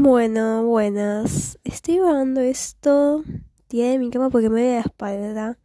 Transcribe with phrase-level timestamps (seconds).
[0.00, 1.58] Bueno, buenas.
[1.64, 3.24] Estoy grabando esto
[3.66, 5.58] tiré de mi cama porque me voy a la espalda.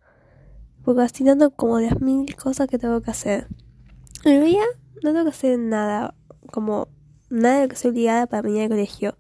[0.84, 3.48] Procrastinando como las mil cosas que tengo que hacer.
[4.26, 4.66] En realidad
[5.04, 6.16] no tengo que hacer nada,
[6.52, 6.88] como
[7.30, 9.20] nada de lo que soy obligada para venir al colegio.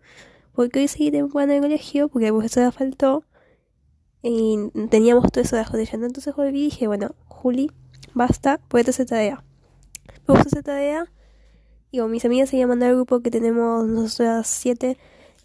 [0.51, 3.23] Porque hoy seguí temprano el colegio porque el profesor faltó
[4.23, 4.57] y
[4.89, 6.07] teníamos todo eso de jodillando.
[6.07, 7.69] Entonces volví y dije, bueno, Juli,
[8.15, 9.43] basta, puedes hacer tarea.
[10.11, 11.11] Me puse a hacer tarea
[11.93, 14.97] y mis amigas se iban a mandar al grupo que tenemos nosotras siete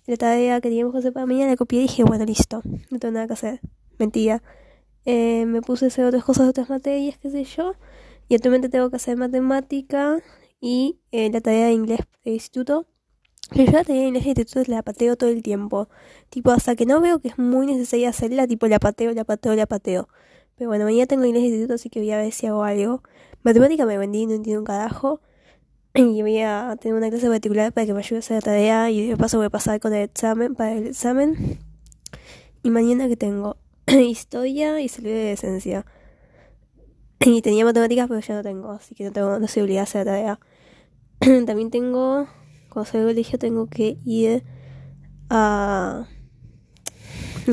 [0.07, 2.99] la tarea que teníamos que hacer para mí, la copié y dije, bueno, listo, no
[2.99, 3.61] tengo nada que hacer.
[3.99, 4.43] Mentira.
[5.05, 7.75] Eh, me puse a hacer otras cosas, otras materias, qué sé yo.
[8.31, 10.23] Y actualmente tengo que hacer matemática
[10.59, 12.87] y eh, la tarea de inglés de instituto.
[13.51, 15.91] Pero yo la tarea de inglés de instituto la pateo todo el tiempo.
[16.31, 19.55] Tipo, hasta que no veo que es muy necesaria hacerla, tipo, la pateo, la pateo,
[19.55, 20.09] la pateo.
[20.57, 23.03] Pero bueno, mañana tengo inglés de instituto, así que voy a ver si hago algo.
[23.43, 25.21] Matemática me vendí, no entiendo un carajo
[25.95, 28.91] y voy a tener una clase particular para que me ayude a hacer la tarea
[28.91, 31.59] y de paso voy a pasar con el examen para el examen.
[32.63, 35.87] Y mañana que tengo historia y salud de esencia.
[37.21, 39.85] Y tenía matemáticas pero ya no tengo, así que no tengo, no soy obligada a
[39.85, 40.41] hacer la tarea.
[41.47, 42.29] También tengo,
[42.69, 44.45] cuando salgo del colegio tengo que ir
[45.31, 46.07] a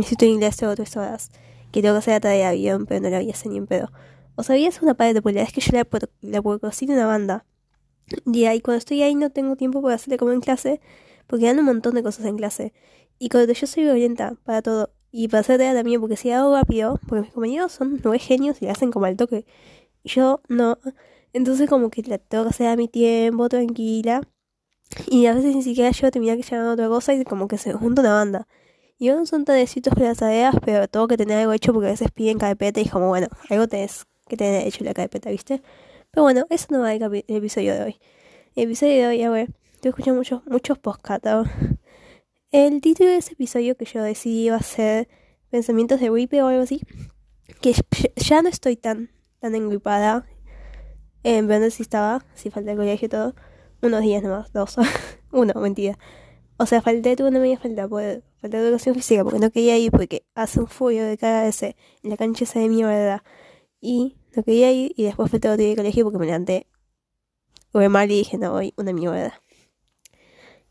[0.02, 1.32] de Inglés tengo tres horas.
[1.72, 3.68] Que tengo que hacer la tarea bien, pero no la voy a hacer ni en
[3.68, 3.92] pedo.
[4.36, 5.88] O sabía hacer una pared de popularidad, es que yo la,
[6.22, 7.46] la puedo cocinar una banda.
[8.26, 10.80] Y cuando estoy ahí no tengo tiempo para hacerle como en clase,
[11.28, 12.74] porque dan un montón de cosas en clase.
[13.20, 16.54] Y cuando yo soy violenta para todo, y para hacer tarea también, porque si hago
[16.54, 19.46] rápido, porque mis compañeros son nueve genios y le hacen como al toque.
[20.04, 20.78] Y yo no.
[21.34, 24.22] Entonces como que la tengo que hacer a mi tiempo, tranquila.
[25.08, 27.74] Y a veces ni siquiera yo termino que llamar otra cosa y como que se
[27.74, 28.48] junta una banda.
[28.98, 31.88] Y no son tan éxitos para las tareas, pero tengo que tener algo hecho porque
[31.88, 35.62] a veces piden carpeta y como, bueno, algo tenés que tener hecho la carpeta, ¿viste?
[36.16, 38.00] Pero bueno, eso no va el, el episodio de hoy.
[38.56, 40.80] El episodio de hoy, a ver, estoy escuchando muchos, muchos.
[42.54, 45.10] El título de ese episodio que yo decidí iba a ser
[45.50, 46.80] Pensamientos de gripe o algo así.
[47.60, 47.74] Que
[48.16, 50.26] ya no estoy tan, tan engripada.
[51.24, 53.36] En verdad si estaba, si falta el colegio y todo.
[53.82, 54.78] Unos días nomás, dos.
[55.34, 56.00] Uno, mentira.
[56.56, 59.92] O sea, falté, tuve una media falta, falta de educación física porque no quería ir
[59.92, 63.22] porque hace un fuego de cara ese en la cancha esa de mierda.
[63.82, 66.68] Y no quería ir y después fue todo día de colegio porque me levanté
[67.76, 69.42] Tuve mal y dije, no, voy una mierda.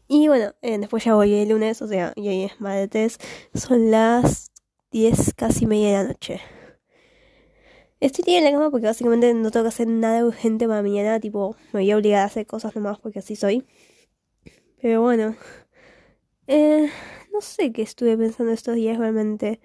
[0.09, 3.19] Y bueno, eh, después ya voy el lunes, o sea, y hoy es martes,
[3.53, 4.53] son las
[4.91, 6.41] 10 casi media de la noche.
[8.01, 11.21] Estoy tirada en la cama porque básicamente no tengo que hacer nada urgente para mañana,
[11.21, 13.67] tipo, me voy a obligar a hacer cosas nomás porque así soy.
[14.81, 15.37] Pero bueno,
[16.47, 16.91] eh,
[17.35, 19.61] no sé qué estuve pensando estos días realmente.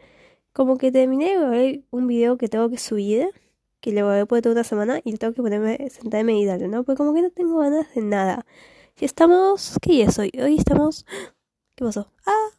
[0.51, 3.29] Como que terminé de ver un video que tengo que subir
[3.81, 6.83] que voy a poner toda una semana y tengo que ponerme, sentarme y darle, ¿no?
[6.83, 8.45] Porque como que no tengo ganas de nada.
[8.95, 10.31] Si estamos, ¿qué día es hoy?
[10.41, 11.05] Hoy estamos,
[11.75, 12.11] ¿qué pasó?
[12.25, 12.49] Ah.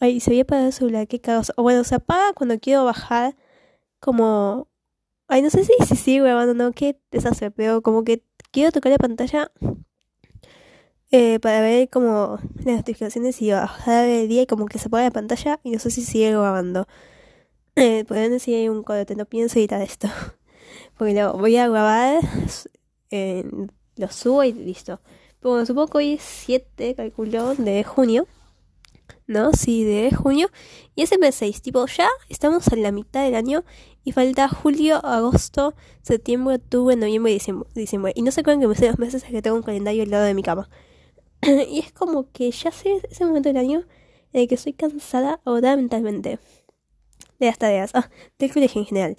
[0.00, 1.52] Ay, se había apagado el celular, qué caos.
[1.56, 3.36] O bueno, se apaga cuando quiero bajar
[4.00, 4.68] como...
[5.28, 8.90] Ay, no sé si, si sigue grabando no, qué desastre, pero como que quiero tocar
[8.92, 9.52] la pantalla
[11.12, 15.04] eh, para ver como las notificaciones y bajar el día y como que se apaga
[15.04, 16.86] la pantalla y no sé si sigue grabando.
[17.76, 20.08] Eh, pueden decir un corte, no pienso editar esto.
[20.98, 22.20] Porque lo voy a grabar,
[23.96, 25.00] lo subo y listo.
[25.40, 28.26] Pero bueno, supongo que hoy es 7, calculo, de junio.
[29.26, 29.52] ¿No?
[29.52, 30.50] Sí, de junio.
[30.94, 33.64] Y es mes 6, tipo, ya estamos en la mitad del año
[34.04, 37.68] y falta julio, agosto, septiembre, octubre, noviembre y diciembre.
[37.74, 38.12] diciembre.
[38.16, 40.10] Y no se acuerdan que me sé los meses es que tengo un calendario al
[40.10, 40.68] lado de mi cama.
[41.42, 43.84] y es como que ya sé ese momento del año
[44.32, 46.38] en el que estoy cansada ahora mentalmente
[47.40, 49.16] de las tareas, ah, del colegio en general.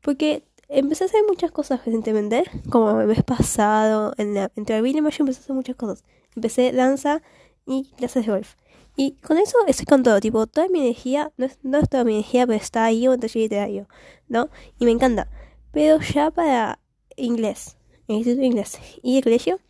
[0.00, 4.96] Porque empecé a hacer muchas cosas recientemente, como el mes pasado, en la, entre abril
[4.96, 6.04] y mayo empecé a hacer muchas cosas.
[6.36, 7.22] Empecé danza
[7.66, 8.54] y clases de golf.
[8.94, 12.04] Y con eso estoy con todo, tipo, toda mi energía, no es, no es toda
[12.04, 13.88] mi energía, pero está ahí un taller literario,
[14.28, 14.50] ¿no?
[14.78, 15.28] Y me encanta.
[15.72, 16.78] Pero ya para
[17.16, 17.76] inglés,
[18.08, 19.60] el instituto de inglés y el colegio,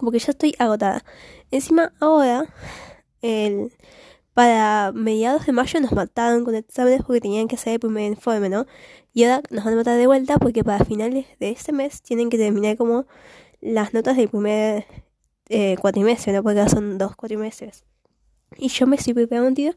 [0.00, 1.04] porque ya estoy agotada.
[1.52, 2.46] Encima ahora,
[3.22, 3.72] el
[4.38, 8.48] para mediados de mayo nos mataron con exámenes porque tenían que hacer el primer informe,
[8.48, 8.66] ¿no?
[9.12, 12.30] Y ahora nos van a matar de vuelta porque para finales de este mes tienen
[12.30, 13.08] que terminar como
[13.60, 14.86] las notas del primer
[15.48, 16.44] eh, cuatrimestre, ¿no?
[16.44, 17.84] Porque ahora son dos cuatrimestres.
[18.56, 19.72] Y yo me estoy preparando tiro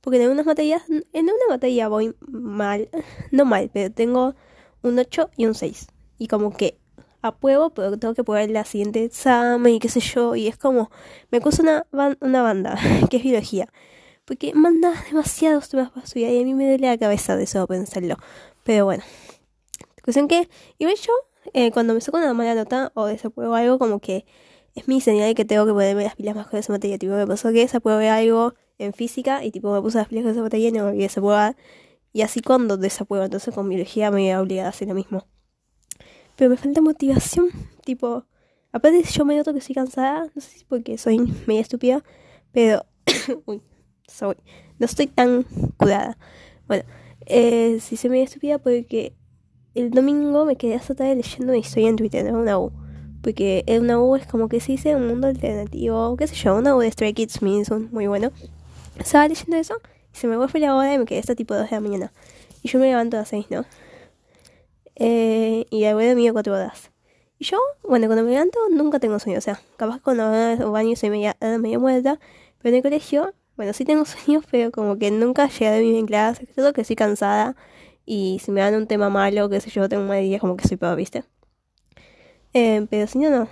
[0.00, 2.88] porque en unas materias, en una materia voy mal,
[3.32, 4.36] no mal, pero tengo
[4.82, 5.88] un 8 y un 6.
[6.18, 6.78] Y como que
[7.20, 10.36] apruebo, pero tengo que probar la siguiente examen y qué sé yo.
[10.36, 10.92] Y es como,
[11.32, 11.84] me puse una,
[12.20, 12.78] una banda,
[13.10, 13.68] que es biología.
[14.24, 17.66] Porque manda demasiados temas para estudiar y a mí me duele la cabeza de eso
[17.66, 18.16] pensarlo.
[18.64, 19.04] Pero bueno.
[20.02, 20.48] Cuestión que,
[20.78, 21.12] igual yo,
[21.52, 24.26] eh, cuando me saco una mala nota o desapruebo algo, como que
[24.74, 26.98] es mi señal de que tengo que ponerme las pilas más con esa materia.
[26.98, 30.24] Tipo, me pasó que esa ver algo en física y tipo me puse las pilas
[30.24, 31.56] con esa materia y no me olvidé prueba
[32.12, 35.26] Y así cuando desapruebo, entonces con biología me voy a obligar a hacer lo mismo.
[36.36, 37.48] Pero me falta motivación,
[37.84, 38.26] tipo,
[38.72, 42.02] aparte yo me noto que estoy cansada, no sé si porque soy media estúpida,
[42.52, 42.84] pero,
[43.46, 43.62] uy,
[44.06, 44.36] soy,
[44.78, 45.44] no estoy tan
[45.76, 46.16] curada.
[46.66, 46.84] Bueno,
[47.26, 49.14] eh, si soy media estúpida porque
[49.74, 52.38] el domingo me quedé hasta tarde leyendo una historia en Twitter, ¿no?
[52.38, 52.72] una U.
[53.22, 56.76] Porque una U es como que se dice un mundo alternativo, qué sé yo, una
[56.76, 58.32] U de Stray Kids me son muy bueno.
[58.98, 59.76] Estaba leyendo eso
[60.14, 62.12] y se me fue la hora y me quedé hasta tipo 2 de la mañana.
[62.62, 63.64] Y yo me levanto a las 6, ¿no?
[64.96, 66.90] Eh, y voy de mío 4 horas.
[67.38, 69.38] Y yo, bueno, cuando me levanto nunca tengo sueño.
[69.38, 70.30] O sea, capaz cuando
[70.70, 72.20] baño soy media, eh, media muerta.
[72.58, 75.96] Pero en el colegio, bueno, sí tengo sueños, pero como que nunca llegué a dormir
[75.96, 76.46] en clase.
[76.46, 77.56] Todo que estoy cansada.
[78.06, 80.56] Y si me dan un tema malo, qué sé yo, tengo un mal día, como
[80.56, 81.24] que soy peor, ¿viste?
[82.52, 83.48] Eh, pero si no, no.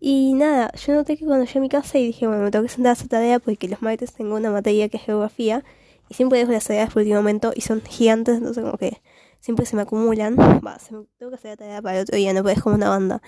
[0.00, 2.64] Y nada, yo noté que cuando llegué a mi casa y dije, bueno, me tengo
[2.64, 5.64] que sentar a hacer tarea porque los martes tengo una materia que es geografía
[6.08, 9.00] y siempre dejo las tareas por último momento y son gigantes, entonces como que
[9.40, 10.36] siempre se me acumulan.
[10.36, 12.76] Va, se me, tengo que hacer la tarea para el otro día, no puedes como
[12.76, 13.22] una banda.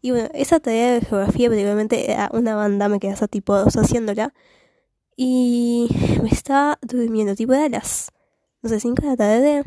[0.00, 3.76] Y bueno, esa tarea de geografía particularmente era una banda, me quedé hasta tipo dos
[3.76, 4.32] haciéndola
[5.16, 5.88] y
[6.22, 8.12] me estaba durmiendo, tipo de las
[8.62, 9.62] no sé, 5 de la tarde,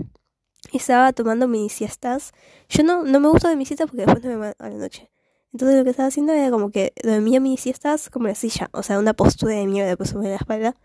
[0.71, 2.31] estaba tomando mini siestas.
[2.69, 5.11] Yo no, no me gusta de mis siestas porque después no me a la noche.
[5.53, 8.83] Entonces lo que estaba haciendo era como que dormía mini siestas como la silla, o
[8.83, 10.75] sea, una postura de mierda después sobre la espalda.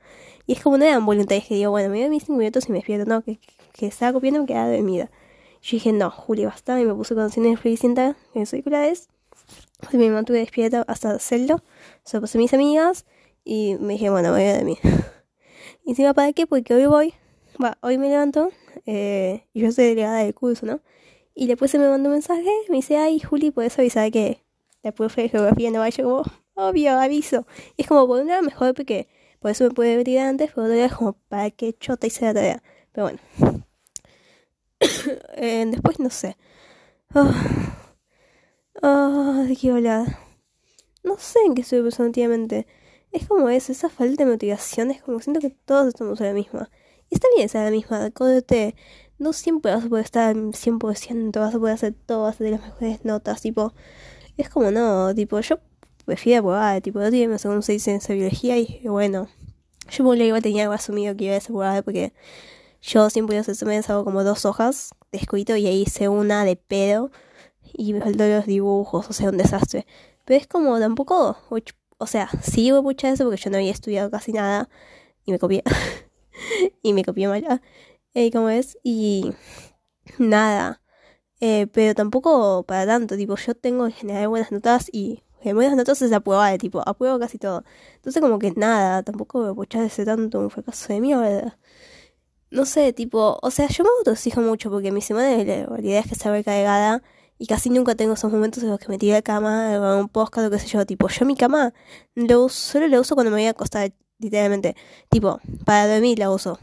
[0.47, 2.73] Y es como no eran voluntarias que digo, bueno, me doy mis 5 minutos y
[2.73, 3.41] me despierto, no, que,
[3.73, 5.09] que estaba copiando me quedaba dormida.
[5.63, 9.09] Yo dije, no, Juli, basta, y me puse canciones de Floricienta, que soy curades.
[9.93, 11.63] Y me mantuve despierta hasta hacerlo.
[12.05, 13.07] Se lo puse a mis amigas
[13.45, 14.79] y me dije, bueno, voy a dormir.
[15.85, 16.47] y encima, ¿para qué?
[16.47, 17.15] Porque hoy voy
[17.63, 18.51] va, hoy me levanto
[18.87, 20.81] eh, yo soy delegada del curso, ¿no?
[21.35, 24.43] Y después se me mandó un mensaje, me dice, ay, Juli, ¿puedes avisar que
[24.83, 26.05] la profe de geografía no vaya?
[26.05, 26.23] Como,
[26.55, 27.47] obvio, aviso.
[27.77, 29.09] Y es como, por una mejor porque
[29.39, 32.35] por eso me puede venir antes, pero otra vez como, ¿para qué chota hice la
[32.35, 32.63] tarea?
[32.93, 33.65] Pero bueno.
[35.37, 36.37] eh, después no sé.
[37.15, 37.31] Oh.
[38.83, 40.19] Oh, ¿De qué hablar?
[41.03, 42.67] No sé en qué estoy pensando últimamente.
[43.13, 46.33] Es como eso, esa falta de motivación, es como siento que todos estamos en la
[46.33, 46.71] misma.
[47.09, 48.77] Y está bien ser la misma, códete.
[49.19, 52.53] No siempre vas a poder estar 100%, vas a poder hacer todo, vas a tener
[52.53, 53.75] las mejores notas, tipo.
[54.37, 55.59] Es como no, tipo, yo
[56.07, 59.29] prefiero probar, tipo, no tiene un 6 en biología y bueno.
[59.91, 62.13] Yo por igual tenía algo asumido que iba a esa porque
[62.81, 66.57] yo siempre hacer semestres hago como dos hojas de escrito y ahí hice una de
[66.57, 67.11] pedo
[67.73, 69.87] y me faltó los dibujos, o sea, un desastre.
[70.25, 71.37] Pero es como tampoco,
[72.01, 74.69] o sea, sí voy a eso porque yo no había estudiado casi nada
[75.25, 75.63] y me copié.
[76.83, 77.63] y me copié mal.
[78.15, 79.33] Eh, como es, y
[80.19, 80.83] nada.
[81.41, 85.77] Eh, pero tampoco para tanto, tipo, yo tengo en general buenas notas y en buenas
[85.77, 87.65] notas es de tipo, apruebo casi todo.
[87.97, 91.59] Entonces como que nada, tampoco me puedo ese tanto un fracaso de mierda.
[92.51, 96.07] No sé, tipo, o sea, yo me autoexijo mucho porque mi semana de realidad es
[96.07, 97.03] que está recargada
[97.41, 100.11] y casi nunca tengo esos momentos en los que me tiré de cama, o un
[100.11, 101.73] podcast o qué sé yo, tipo, yo mi cama
[102.15, 104.77] lo, solo lo uso cuando me voy a acostar literalmente.
[105.09, 106.59] Tipo, para dormir la uso.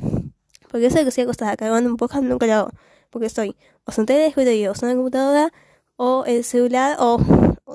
[0.70, 2.72] Porque eso de que estoy acostada cargando un podcast nunca lo hago.
[3.10, 5.54] Porque estoy o sentada en el escritorio, o en la computadora,
[5.96, 7.18] o el celular, o,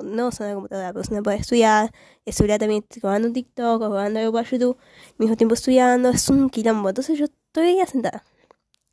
[0.01, 1.91] no en la computadora, pero no puede estudiar.
[2.23, 4.77] El celular también estoy grabando un TikTok o grabando algo para YouTube.
[5.17, 6.87] Mismo tiempo estudiando, es un quilombo.
[6.87, 8.23] Entonces yo estoy sentada.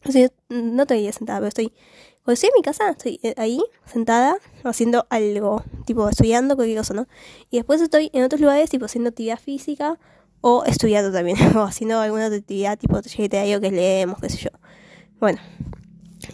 [0.04, 1.72] O sea, no estoy sentada, pero estoy.
[2.22, 6.94] Cuando estoy en mi casa, estoy eh, ahí, sentada, haciendo algo, tipo estudiando cualquier cosa,
[6.94, 7.06] ¿no?
[7.50, 9.98] Y después estoy en otros lugares, tipo haciendo actividad física
[10.40, 14.50] o estudiando también, o haciendo alguna actividad tipo taller que leemos, qué sé yo.
[15.18, 15.40] Bueno,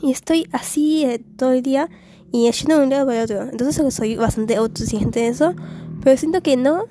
[0.02, 1.88] y estoy así eh, todo el día
[2.32, 3.42] y yendo de un lado para el otro.
[3.42, 5.54] Entonces soy bastante autoexigente en eso,
[6.02, 6.86] pero siento que no.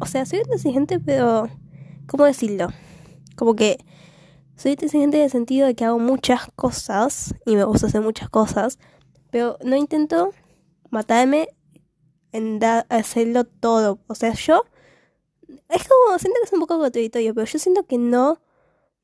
[0.00, 1.48] O sea, soy autoexigente, pero.
[2.06, 2.68] ¿Cómo decirlo?
[3.34, 3.78] Como que
[4.56, 8.28] soy autoexigente en el sentido de que hago muchas cosas y me gusta hacer muchas
[8.30, 8.78] cosas,
[9.30, 10.32] pero no intento
[10.90, 11.48] matarme
[12.32, 13.98] en hacerlo todo.
[14.06, 14.64] O sea, yo
[15.68, 18.40] es como, siento que es un poco contradictorio, pero yo siento que no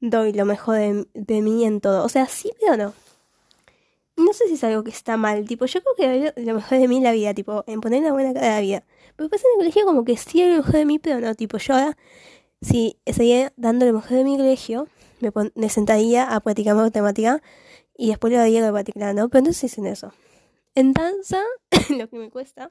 [0.00, 2.04] doy lo mejor de, de mí en todo.
[2.04, 2.94] O sea, sí, pero no.
[4.16, 6.78] No sé si es algo que está mal, tipo, yo creo que doy lo mejor
[6.78, 8.85] de mí en la vida, tipo, en poner una buena cara a la vida.
[9.16, 11.35] Pero después en el colegio como que sí doy lo mejor de mí, pero no,
[11.35, 11.97] tipo, yo ahora,
[12.61, 14.87] si seguía dando lo mejor de mi colegio,
[15.22, 17.42] me, me sentaría a practicar matemática
[17.96, 19.28] y después lo daría a practicar, ¿no?
[19.28, 20.12] Pero no si en eso.
[20.74, 21.40] En danza,
[21.90, 22.70] lo que me cuesta,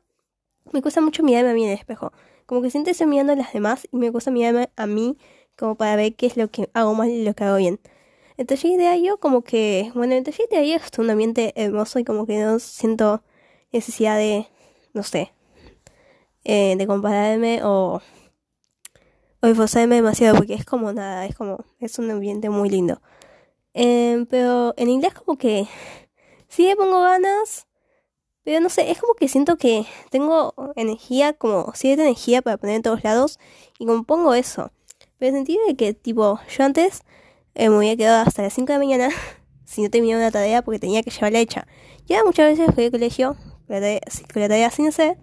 [0.71, 2.11] me cuesta mucho mirarme a mí en el espejo.
[2.45, 5.17] Como que siento estoy mirando a las demás y me gusta mirarme a mí
[5.57, 7.79] como para ver qué es lo que hago mal y lo que hago bien.
[8.37, 11.99] El taller de yo como que, bueno, el taller de ahí es un ambiente hermoso
[11.99, 13.23] y como que no siento
[13.71, 14.47] necesidad de,
[14.93, 15.31] no sé,
[16.43, 18.01] eh, de compararme o,
[19.41, 23.01] o esforzarme demasiado porque es como nada, es como, es un ambiente muy lindo.
[23.73, 25.67] Em, pero en inglés como que
[26.47, 27.67] sí le pongo ganas,
[28.43, 32.77] pero no sé, es como que siento que tengo energía, como cierta energía para poner
[32.77, 33.39] en todos lados
[33.79, 34.71] y como pongo eso.
[35.17, 37.03] Pero en el sentido de que, tipo, yo antes
[37.55, 39.09] eh, me había quedado hasta las 5 de la mañana
[39.65, 41.67] si no terminaba una tarea porque tenía que llevarla hecha.
[42.07, 43.35] Y ahora muchas veces fui al colegio
[43.67, 45.17] con la tarea, sin hacer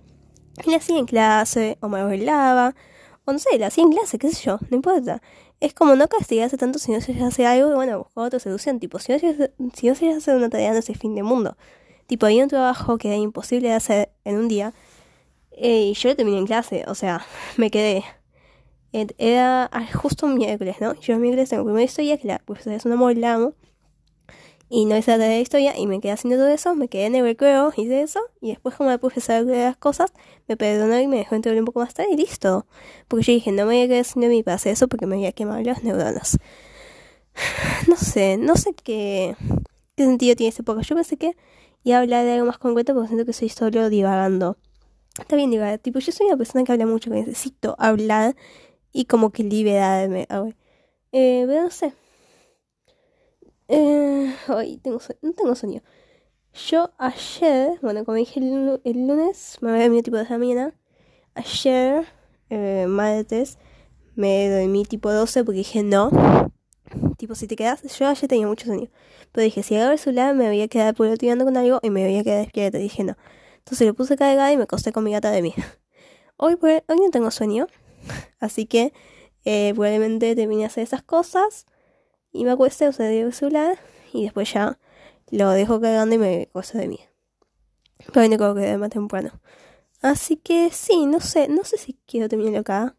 [0.65, 2.75] y la hacía en clase o me arreglaba
[3.29, 5.21] o no sé, la hacía en clase, qué sé yo, no importa.
[5.61, 8.81] Es como no castigarse tanto si no se hace algo y bueno, buscar otra solución.
[8.81, 11.25] Tipo, si no se, si no se hace una tarea no es el fin del
[11.25, 11.55] mundo.
[12.07, 14.73] Tipo, había un trabajo que era imposible de hacer en un día
[15.53, 17.23] eh, y yo lo terminé en clase, o sea,
[17.59, 18.03] me quedé.
[18.93, 20.95] Era justo un miércoles, ¿no?
[20.95, 23.53] Yo el miércoles tengo primera historia, que la pues es una amo
[24.71, 27.07] y no hice la tarea de historia y me quedé haciendo todo eso, me quedé
[27.07, 30.13] en el recreo, hice eso y después como me puse a hacer las cosas,
[30.47, 32.67] me perdonó y me dejó entregar un poco más tarde y listo.
[33.09, 35.27] Porque yo dije, no me voy a quedar haciendo mi pase eso porque me voy
[35.27, 36.39] a quemar las neuronas.
[37.89, 39.37] No sé, no sé qué,
[39.97, 40.91] qué sentido tiene este podcast.
[40.91, 41.37] Yo pensé que
[41.85, 44.57] iba a hablar de algo más concreto porque siento que soy solo divagando.
[45.19, 48.37] Está bien divagar, tipo yo soy una persona que habla mucho, que necesito hablar
[48.93, 50.27] y como que liberarme.
[50.29, 50.57] A ver.
[51.13, 51.93] Eh, pero no sé.
[53.69, 55.83] Eh, hoy tengo no tengo sueño.
[56.55, 60.75] Yo ayer, bueno, como dije el, lunes, me dormido tipo de la mañana.
[61.35, 62.07] Ayer,
[62.49, 63.59] eh, martes,
[64.17, 66.11] me dormí tipo 12 porque dije no.
[67.19, 68.89] Tipo, si te quedas, yo ayer tenía mucho sueño.
[69.33, 72.05] Pero dije, si agarro el celular, me voy a quedar peloteando con algo y me
[72.05, 72.79] voy a quedar despierta.
[72.79, 73.17] Dije no.
[73.59, 75.55] Entonces lo puse cargada y me acosté con mi gata de mí.
[76.39, 77.67] Hoy, hoy no tengo sueño.
[78.41, 78.93] Así que
[79.45, 81.67] eh, probablemente termine de hacer esas cosas
[82.39, 83.79] y me acuesté, o sea, el celular
[84.13, 84.79] y después ya
[85.31, 87.01] lo dejo cargando y me cosa de mí.
[88.13, 89.41] Pero no creo que más temprano.
[90.03, 92.97] Así que sí, no sé, no sé si quiero terminarlo acá.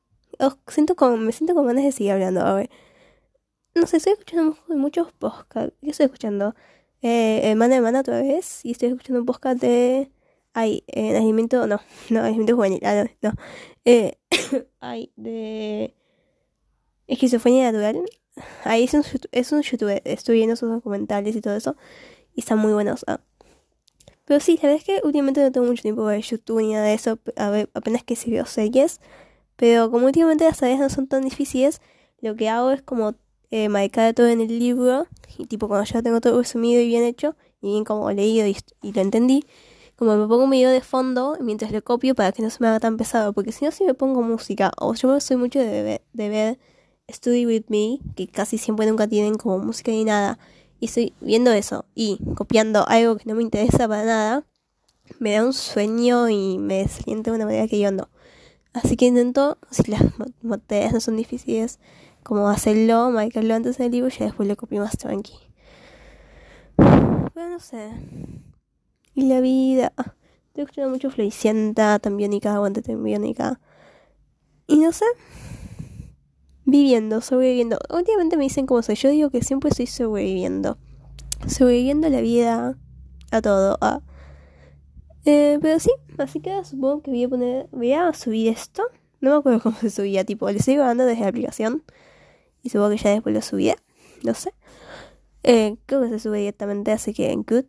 [0.67, 2.41] siento como, me siento con ganas de seguir hablando.
[2.41, 2.69] A ver.
[3.75, 5.73] No sé, estoy escuchando muchos podcasts.
[5.81, 6.55] ¿Qué estoy escuchando?
[7.01, 8.65] Eh, Hermana de Mana otra vez.
[8.65, 10.11] Y estoy escuchando un podcast de.
[10.53, 11.65] Ay, eh, nacimiento.
[11.67, 11.79] No,
[12.09, 12.81] no, nacimiento juvenil.
[12.83, 13.33] Ah, no.
[13.85, 14.17] Eh,
[14.81, 15.95] ay, de.
[17.07, 18.03] Esquizofrenia natural.
[18.63, 21.75] Ahí es un, es un youtuber, estoy viendo sus documentales y todo eso.
[22.35, 23.03] Y están muy buenos.
[23.07, 23.19] Ah.
[24.25, 26.85] Pero sí, la verdad es que últimamente no tengo mucho tiempo para YouTube ni nada
[26.85, 27.17] de eso.
[27.35, 29.01] A ver, apenas que si veo series.
[29.55, 31.81] Pero como últimamente las tareas no son tan difíciles,
[32.21, 33.15] lo que hago es como
[33.51, 35.07] eh, marcar todo en el libro.
[35.37, 38.55] Y tipo, cuando ya tengo todo resumido y bien hecho, y bien como leído y,
[38.81, 39.45] y lo entendí,
[39.95, 42.67] como me pongo un video de fondo mientras lo copio para que no se me
[42.67, 43.33] haga tan pesado.
[43.33, 46.59] Porque si no, si me pongo música, o yo soy mucho de de ver
[47.11, 50.39] Study With Me, que casi siempre nunca tienen como música ni nada,
[50.79, 54.45] y estoy viendo eso y copiando algo que no me interesa para nada,
[55.19, 58.09] me da un sueño y me desalienta de una manera que yo no.
[58.73, 60.03] Así que intento, si las
[60.67, 61.79] tareas no son difíciles,
[62.23, 65.33] como hacerlo, marcarlo antes del libro y después lo copio más tranqui.
[66.77, 67.89] Pero no sé.
[69.15, 69.91] Y la vida.
[70.47, 73.59] Estoy escuchando mucho Floricienta, Tambiónica, Aguante Tambiónica.
[74.67, 75.05] Y no sé
[76.65, 77.79] viviendo, sobreviviendo.
[77.89, 78.95] Últimamente me dicen cómo soy.
[78.95, 80.77] Yo digo que siempre estoy sobreviviendo.
[81.47, 82.77] Sobreviviendo la vida
[83.31, 83.77] a todo.
[85.25, 87.69] Eh, pero sí, así que supongo que voy a poner.
[87.71, 88.83] Voy a subir esto.
[89.21, 91.83] No me acuerdo cómo se subía, tipo, le estoy grabando desde la aplicación.
[92.63, 93.75] Y supongo que ya después lo subía.
[94.23, 94.53] No sé.
[95.43, 97.65] Eh, creo que se sube directamente, así que en good.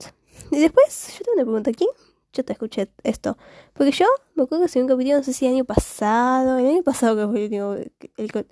[0.51, 1.87] Y después, yo tengo una pregunta aquí
[2.33, 3.37] yo te escuché esto.
[3.73, 6.67] Porque yo me acuerdo que subí un capítulo, no sé si el año pasado, el
[6.67, 7.75] año pasado que fue el último,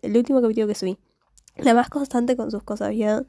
[0.02, 0.99] el, último capítulo que subí.
[1.56, 3.26] La más constante con sus cosas, ¿vieron?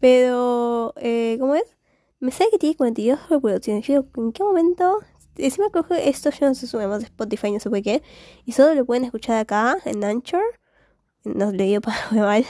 [0.00, 1.76] Pero, eh, ¿cómo es?
[2.20, 3.86] Me sé que tiene 42 reproducciones.
[3.86, 5.00] Yo ¿en qué momento?
[5.36, 8.02] Encima creo que esto ya no se sube más de Spotify, no sé por qué.
[8.44, 10.42] Y solo lo pueden escuchar acá, en Anchor.
[11.24, 12.44] No le digo para mal.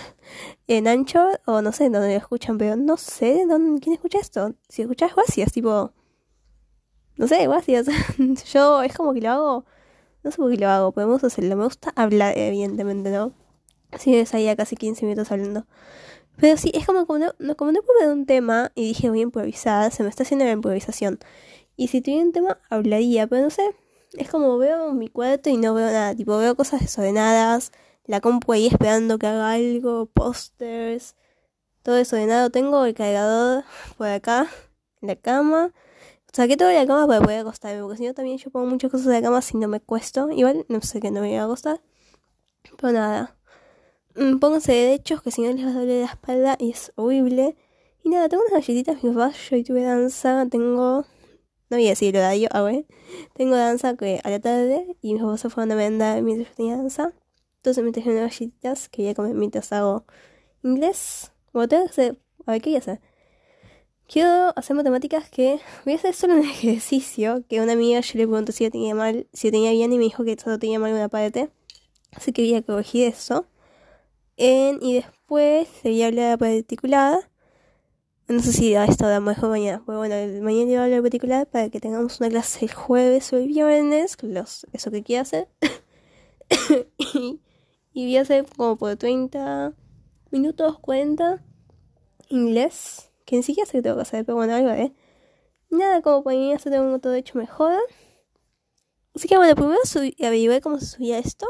[0.67, 4.55] En Anchor, o no sé dónde lo escuchan, pero no sé dónde, quién escucha esto.
[4.69, 5.93] Si escuchas, gracias, tipo
[7.16, 7.87] no sé, gracias.
[8.52, 9.64] Yo es como que lo hago.
[10.23, 11.57] No sé por qué lo hago, podemos hacerlo.
[11.57, 13.33] Me gusta hablar, evidentemente, ¿no?
[13.99, 15.66] Sí, es ahí casi 15 minutos hablando.
[16.38, 19.21] Pero sí, es como, como no, como no puedo ver un tema y dije voy
[19.21, 21.19] a improvisar, se me está haciendo la improvisación.
[21.76, 23.62] Y si tuviera un tema, hablaría, pero no sé.
[24.14, 26.14] Es como veo mi cuarto y no veo nada.
[26.14, 27.73] Tipo, veo cosas desordenadas,
[28.07, 31.16] la compu ahí esperando que haga algo, pósters,
[31.83, 32.50] todo desordenado.
[32.50, 33.64] Tengo el cargador
[33.99, 34.49] por acá,
[35.02, 35.73] en la cama
[36.33, 38.91] Saqué todo de la cama para poder acostarme, porque si no también yo pongo muchas
[38.91, 40.31] cosas de la cama si no me cuesto.
[40.31, 41.81] Igual no sé que no me voy a acostar.
[42.79, 43.37] Pero nada.
[44.17, 47.57] Mm, pónganse derechos que si no les va a doler la espalda y es horrible.
[48.03, 51.07] Y nada, tengo unas galletitas, mis papás, yo tuve danza, tengo
[51.73, 52.85] no voy a decir horario, a ver.
[53.33, 56.55] Tengo danza que a la tarde y mis papás se fueron a vender mientras yo
[56.55, 57.15] tenía danza.
[57.57, 60.05] Entonces mientras yo unas galletitas, quería comer mientras hago
[60.62, 61.33] inglés.
[61.55, 63.01] Bueno, tengo que hacer, a ver, ¿qué voy a hacer?
[64.12, 68.26] Quiero hacer matemáticas que voy a hacer solo un ejercicio que una amiga yo le
[68.26, 71.09] pregunté si tenía mal, si tenía bien y me dijo que solo tenía mal una
[71.09, 71.50] parte.
[72.14, 73.47] Así que voy a corregir eso.
[74.37, 77.33] y después se voy a hablar de la particular
[78.28, 79.83] no sé si a esta hora mejor mañana.
[79.87, 83.47] Pero bueno, mañana yo hablo particular para que tengamos una clase el jueves o el
[83.49, 85.49] viernes, los, eso que quiera hacer.
[86.99, 87.40] y,
[87.95, 89.75] voy a hacer como por 30
[90.31, 91.42] minutos, 40
[92.28, 93.12] inglés.
[93.25, 94.93] Que ni siquiera sé que tengo que hacer, pero bueno, algo de.
[95.71, 97.81] Nada, como mí hacer tengo todo hecho mejor.
[99.14, 99.81] Así que bueno, primero
[100.21, 101.47] averigué cómo se subía esto.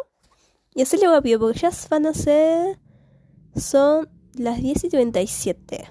[0.74, 2.78] Y así lo rápido, porque ya van a ser.
[3.56, 5.84] Son las 10 y 37.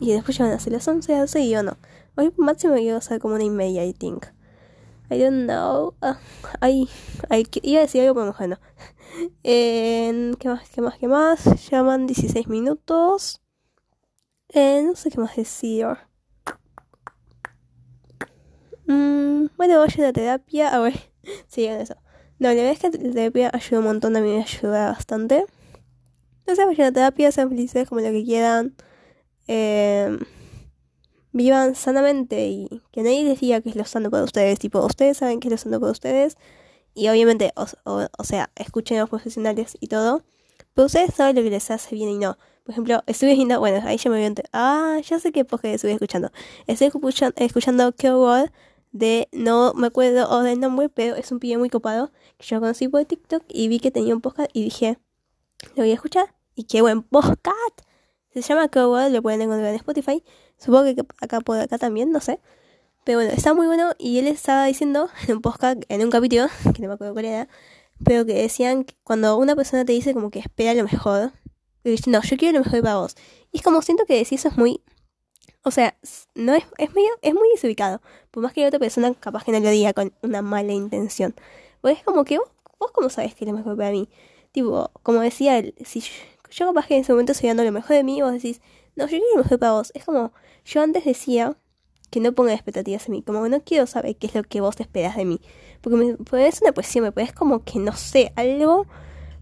[0.00, 1.76] Y después ya van a ser las 11, 12 y yo no.
[2.16, 4.26] Hoy máximo quiero hacer como una y media, I think.
[5.10, 5.94] I don't know.
[6.02, 6.18] Ah,
[6.60, 6.88] ay,
[7.62, 8.58] iba a decir algo, pero mejor no.
[9.42, 10.68] ¿Qué más?
[10.68, 10.98] ¿Qué más?
[10.98, 11.70] ¿Qué más?
[11.70, 13.40] Llaman 16 minutos.
[14.50, 15.86] Eh, no sé qué más decir.
[18.86, 20.68] Mm, bueno, vayan a terapia.
[20.74, 20.94] A ver,
[21.48, 21.96] sigan eso.
[22.38, 24.16] No, la verdad es que la terapia ayuda un montón.
[24.16, 25.44] A mí me ayuda bastante.
[26.46, 28.74] No sé, vayan a terapia, sean felices como lo que quieran
[29.48, 30.18] eh,
[31.32, 34.58] vivan sanamente y que nadie les diga que es lo sano para ustedes.
[34.58, 36.36] Tipo, ustedes saben que es lo sano para ustedes
[36.94, 40.22] y obviamente, o, sea, escuchen a los profesionales y todo.
[40.74, 42.38] Pero ustedes saben lo que les hace bien y no.
[42.68, 45.92] Por ejemplo, estuve viendo, bueno, ahí ya me a Ah, ya sé qué porque estuve
[45.92, 46.30] escuchando.
[46.66, 48.50] Estoy escuchando, escuchando Word
[48.92, 52.60] de, no me acuerdo o del nombre, pero es un pibe muy copado que yo
[52.60, 54.98] conocí por TikTok y vi que tenía un podcast y dije,
[55.76, 56.34] lo voy a escuchar.
[56.54, 57.80] Y qué buen podcast.
[58.34, 60.22] Se llama Cowboy, lo pueden encontrar en Spotify.
[60.58, 62.38] Supongo que acá por acá también, no sé.
[63.04, 66.48] Pero bueno, está muy bueno y él estaba diciendo en un podcast, en un capítulo,
[66.74, 67.48] que no me acuerdo cuál era,
[68.04, 71.32] pero que decían que cuando una persona te dice como que espera lo mejor,
[72.06, 73.16] no, yo quiero lo mejor para vos.
[73.52, 74.82] Y es como siento que decir eso es muy...
[75.62, 75.98] O sea,
[76.34, 78.00] no es, es medio, es muy desubicado.
[78.30, 81.34] Por más que la otra persona capaz que no lo diga con una mala intención.
[81.80, 82.48] Pues es como que vos,
[82.78, 84.08] vos como sabes que es lo mejor para mí.
[84.52, 86.02] Tipo, como decía él, si
[86.50, 88.60] yo capaz que en ese momento estoy dando lo mejor de mí vos decís,
[88.96, 89.92] no, yo quiero lo mejor para vos.
[89.94, 90.32] Es como,
[90.64, 91.56] yo antes decía
[92.10, 94.60] que no ponga expectativas en mí, como que no quiero saber qué es lo que
[94.60, 95.40] vos esperas de mí.
[95.80, 98.86] Porque me pones una poesía, me pones como que, no sé, algo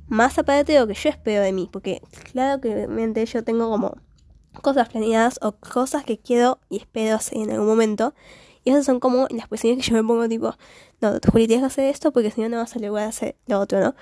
[0.08, 1.68] más aparte de lo que yo espero de mí.
[1.72, 3.96] Porque claro que mente yo tengo como
[4.62, 8.14] cosas planeadas o cosas que quiero y espero hacer en algún momento.
[8.64, 10.54] Y esas son como las poesías que yo me pongo tipo,
[11.00, 13.60] no, Juli, tienes que hacer esto porque si no, no vas a lograr hacer lo
[13.60, 13.94] otro, ¿no?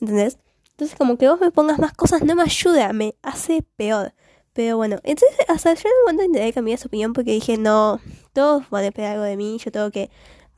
[0.00, 0.38] ¿Entendés?
[0.70, 4.14] Entonces como que vos me pongas más cosas no me ayuda, me hace peor.
[4.54, 8.00] Pero bueno, entonces hasta yo en un momento intenté cambiar su opinión porque dije, no,
[8.32, 10.10] todos van a esperar algo de mí, yo tengo que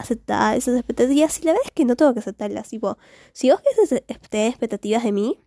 [0.03, 1.38] aceptar esas expectativas.
[1.41, 2.69] Y la verdad es que no tengo que aceptarlas.
[2.69, 2.99] Tipo,
[3.33, 5.38] si vos quieres tener expectativas de mí,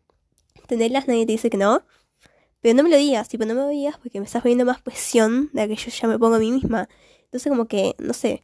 [0.68, 1.84] tenerlas nadie te dice que no.
[2.62, 4.82] Pero no me lo digas, tipo, no me lo digas porque me estás poniendo más
[4.82, 6.90] presión de la que yo ya me pongo a mí misma.
[7.26, 8.44] Entonces como que, no sé,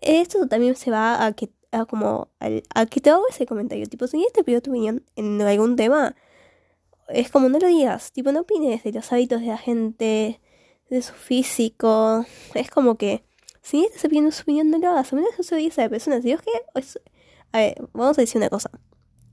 [0.00, 3.86] esto también se va a que a como al, a que te hago ese comentario.
[3.86, 6.16] Tipo, si te pido tu opinión en algún tema,
[7.08, 8.12] es como no lo digas.
[8.12, 10.40] Tipo, no opines de los hábitos de la gente,
[10.88, 12.24] de su físico.
[12.54, 13.24] Es como que,
[13.62, 15.12] si estás pidiendo su opinión, no lo hagas.
[15.12, 16.22] A menos eso dice de personas.
[16.22, 16.50] Dios que,
[17.52, 18.70] a ver, vamos a decir una cosa.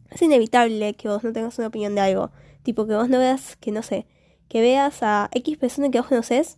[0.10, 2.32] Es inevitable que vos no tengas una opinión de algo.
[2.64, 4.08] Tipo, que vos no veas, que no sé,
[4.50, 6.58] que veas a X persona que vos conoces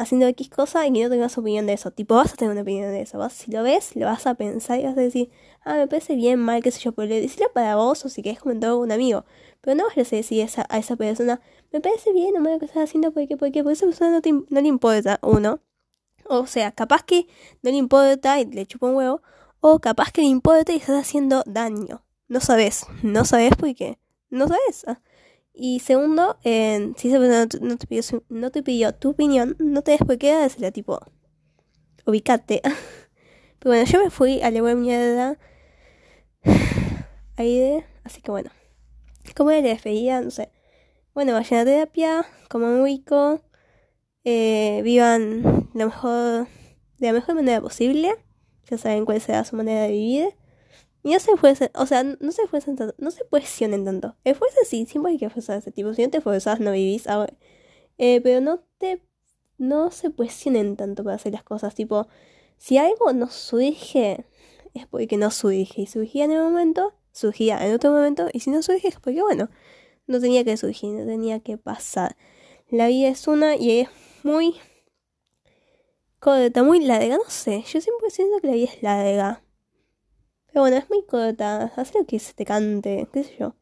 [0.00, 1.90] haciendo X cosa y que no tengas opinión de eso.
[1.90, 3.18] Tipo, vas a tener una opinión de eso.
[3.18, 5.30] Vas, si lo ves, lo vas a pensar y vas a decir,
[5.64, 8.40] ah, me parece bien, mal, qué sé yo, pero decirlo para vos o si querés
[8.40, 9.24] comentar a un amigo.
[9.60, 11.40] Pero no vayas a decir esa, a esa persona,
[11.72, 14.22] me parece bien o mal lo que estás haciendo porque, porque, porque esa persona no,
[14.22, 15.60] te, no le importa, uno.
[16.32, 17.26] O sea, capaz que
[17.60, 19.20] no le importa y le chupa un huevo.
[19.58, 22.04] O capaz que le importa y estás haciendo daño.
[22.28, 23.98] No sabes, no sabes por qué.
[24.30, 24.84] No sabes.
[24.86, 25.00] Ah.
[25.52, 27.48] Y segundo, si esa persona
[28.30, 31.00] no te, pidió, tu opinión, no te des por qué decirle tipo,
[32.06, 32.62] ubicate.
[33.58, 35.36] Pero bueno, yo me fui a la web mierda.
[37.36, 38.50] Ahí así que bueno.
[39.34, 40.20] ¿Cómo le despedida?
[40.20, 40.52] No sé.
[41.12, 43.40] Bueno, vayan a terapia, coman rico,
[44.24, 46.48] eh, vivan lo mejor,
[46.98, 48.14] de la mejor manera posible.
[48.70, 50.34] Ya saben cuál será su manera de vivir.
[51.02, 54.16] Y no se fuesen, o sea, no se fuesen tanto, no se presionen tanto.
[54.24, 55.94] Esfuerzo sí, siempre hay que esforzar ese tipo.
[55.94, 57.06] Si no te esfuerzas, no vivís.
[57.06, 57.32] Ahora.
[57.98, 59.02] Eh, pero no te,
[59.58, 61.74] no se presionen tanto para hacer las cosas.
[61.74, 62.08] Tipo,
[62.58, 64.26] si algo no surge,
[64.74, 65.82] es porque no surge.
[65.82, 68.28] Y surgía en el momento, surgía en otro momento.
[68.32, 69.50] Y si no surge, es porque, bueno,
[70.06, 72.16] no tenía que surgir, no tenía que pasar.
[72.68, 73.88] La vida es una y es
[74.24, 74.56] muy
[76.18, 77.64] corta, muy larga, no sé.
[77.66, 79.42] Yo siempre siento que la vida es larga.
[80.46, 81.72] Pero bueno, es muy corta.
[81.76, 83.54] Haz lo que se te cante, qué sé yo.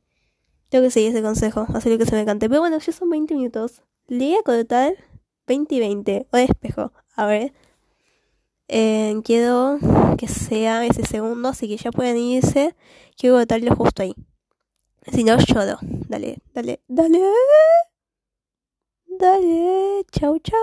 [0.68, 2.48] Tengo que seguir ese consejo, hacer lo que se me cante.
[2.48, 3.82] Pero bueno, ya son 20 minutos.
[4.06, 4.94] Le voy a cortar
[5.46, 6.26] 20 y 20.
[6.32, 6.92] O espejo.
[7.16, 7.52] A ver.
[8.68, 9.78] Eh, quiero
[10.18, 12.74] que sea ese segundo, así que ya pueden irse.
[13.16, 14.14] Quiero cortarlo justo ahí.
[15.12, 15.78] Si no, lloro.
[15.80, 17.18] Dale, dale, dale.
[19.18, 20.54] 大爷瞧瞧。